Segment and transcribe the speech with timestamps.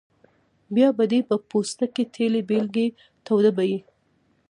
[0.75, 2.87] بیا به دې په پوستکي تیلی بلېږي
[3.25, 3.79] توده به یې.